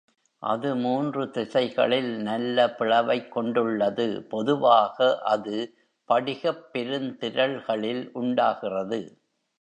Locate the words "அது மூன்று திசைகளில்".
0.43-2.21